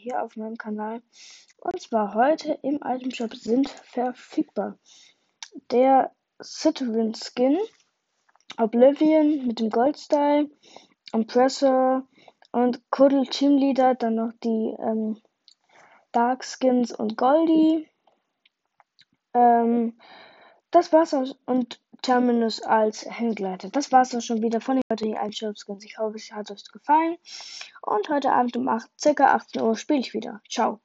[0.00, 1.02] hier auf meinem Kanal.
[1.58, 4.78] Und zwar heute im Item Shop sind verfügbar
[5.70, 7.58] der Citadel Skin,
[8.56, 10.50] Oblivion mit dem Goldstyle,
[11.12, 12.06] Impressor
[12.52, 15.20] und Kuddel Teamleader, dann noch die ähm,
[16.12, 17.88] Dark Skins und Goldie.
[19.34, 19.98] Ähm,
[20.70, 21.14] das war's.
[21.46, 23.68] Und Terminus als Hangleiter.
[23.70, 25.84] Das war's auch schon wieder von den heutigen Einstellungsskins.
[25.84, 27.16] Ich hoffe, es hat euch gefallen.
[27.82, 29.34] Und heute Abend um 8, ca.
[29.34, 30.40] 18 Uhr spiele ich wieder.
[30.48, 30.78] Ciao.